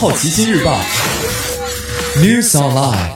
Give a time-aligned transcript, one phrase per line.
[0.00, 0.80] 好奇心日报
[2.16, 3.12] News Online。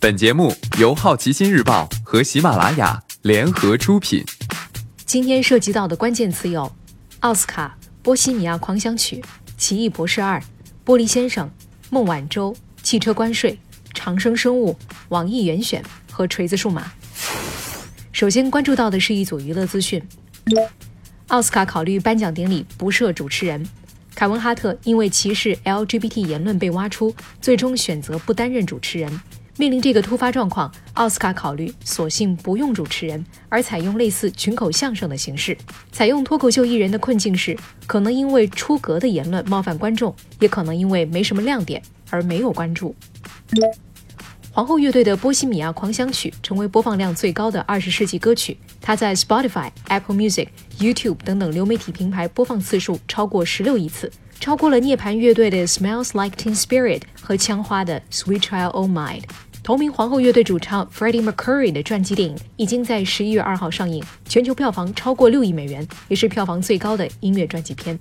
[0.00, 4.24] 本节目由好奇心日报和喜马拉雅联合出品。
[5.04, 6.74] 今天涉及到的关键词有：
[7.20, 9.22] 奥斯卡、波西米亚狂想曲、
[9.58, 10.42] 奇异博士二、
[10.82, 11.50] 玻璃先生、
[11.90, 13.58] 孟晚舟、汽车关税、
[13.92, 14.74] 长生生物、
[15.10, 16.90] 网易严选和锤子数码。
[18.12, 20.02] 首先关注到的是一组娱乐资讯：
[21.26, 23.68] 奥斯卡考虑颁奖典礼不设主持人，
[24.16, 29.20] 凯文·哈特因为歧视 LGBT 言论被挖出，最终选择不担任主持人。
[29.58, 35.54] 面临这个突发状况，奥斯卡考虑索性不用主持人，而采用类似群口相声的形式。
[35.92, 37.54] 采用脱口秀艺人的困境是，
[37.86, 42.96] 可能因为出格的言论冒犯观众，也可能因为没什么亮点而没有关注。
[44.56, 59.20] 皇后乐队的《波西米亚狂想曲》成为播放量最高的二十世纪歌曲，它在 Spotify、Apple Music、YouTube 等等流媒体平台播放次数超过十六亿次，超过了涅槃乐队的《Smells Like Teen Spirit》和枪花的《Sweet Child O' Mine》。
[59.62, 67.98] 同名皇后乐队主唱 Freddie Mercury 的传记电影已经在十一月二号上映，全球票房超过六亿美元，也是票房最高的音乐传记片。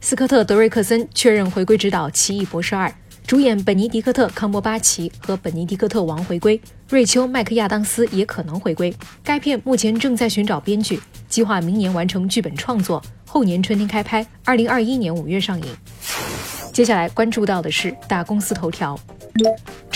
[0.00, 2.88] 斯科特·德瑞克森确认回归执导《奇异博士二》，
[3.28, 8.90] 主演本尼迪克特·康伯巴奇和本尼迪克特王回归，瑞秋·麦克亚当斯也可能回归。
[9.22, 10.98] 该片目前正在寻找编剧，
[11.28, 15.66] 计划明年完成剧本创作，后年春天开拍，二零二一年五月上映。
[16.72, 18.98] 接下来关注到的是大公司头条。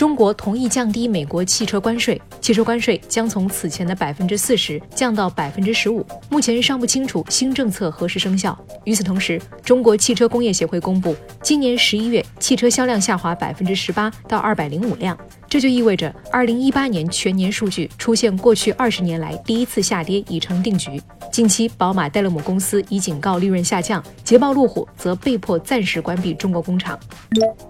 [0.02, 6.04] 中国同意降低美国汽车关税，汽车关税将从此前的百分之四十降到百分之十五。
[6.28, 8.58] 目前尚不清楚新政策何时生效。
[8.82, 15.16] 与此同时，中国汽车工业协会公布，今年十一月汽车销量下滑百分之十八到二百零五辆，
[15.48, 21.00] 这就意味着二零一八年全年数据出现过去二十年来第一次下跌已成定局。
[21.30, 26.98] 近期，宝马、戴勒姆公司已警告利润下降，捷豹、路虎则被迫暂时关闭中国工厂。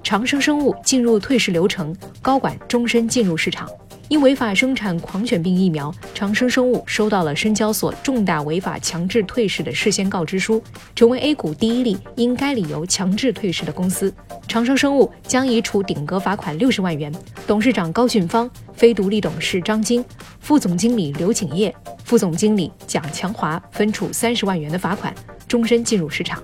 [0.02, 3.68] 长生生物进入退市流程，高管终身进入市场。
[4.08, 10.62] 因违法生产狂犬病疫苗，长生生物收到了深交所重大违法强制退市的事先告知书，
[10.94, 14.12] 成为 A 股第一例因该理由强制退市的公司。
[14.46, 17.10] 长生生物将已处顶格罚款六十万元，
[17.46, 20.04] 董事长高俊芳、非独立董事张晶、
[20.40, 21.74] 副总经理刘景业、
[22.04, 25.14] 副总经理蒋强华分处三十万元的罚款，
[25.48, 26.42] 终身进入市场。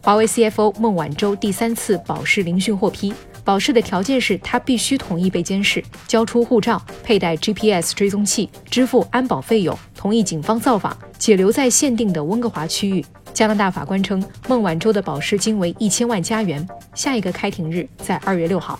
[0.00, 3.12] 华为 CFO 孟晚舟第三次保释聆讯获批。
[3.44, 13.04] 保释的条件是他必须同意被监视，交出护照，佩戴 GPS 追踪器，支付安保费用，同意警方造访，且留在限定的温哥华区域。
[13.34, 16.66] 加拿大法官称，孟晚舟的保释金为一千万加元。
[16.94, 18.78] 下一个开庭日在二月六号。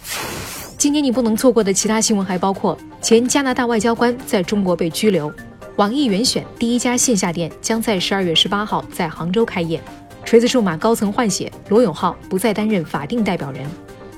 [0.77, 5.29] 今年你不能错过的其他新闻还包括：前加拿大外交官在中国被拘留；
[5.77, 9.81] 网易严选第一家线下店将在十二月十八号在杭州开业；
[10.25, 13.65] 锤子数码高层换血，罗永浩不再担任法定代表人。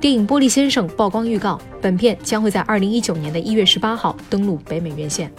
[0.04, 5.32] 电影《玻璃先生》曝光预告，本片将会在二零一九年的一月十八号登陆北美院线。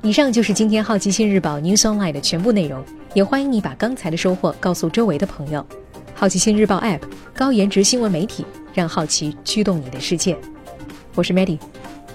[0.00, 2.82] 以上就是今天好奇心日报 News Online 的全部内容，
[3.12, 5.62] 也欢迎你把刚才的收获告诉周围的朋友。
[6.14, 7.02] 好奇心日报 App
[7.34, 10.34] 高颜值新闻媒体，让好奇驱动你的世界。
[11.14, 11.58] 我是 Maddie，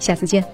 [0.00, 0.44] 下次见。